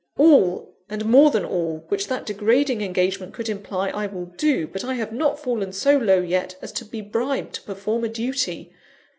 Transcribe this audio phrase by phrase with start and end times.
[0.17, 4.65] "All, and more than all, which that degrading engagement could imply, I will do.
[4.65, 8.09] But I have not fallen so low yet, as to be bribed to perform a
[8.09, 8.73] duty.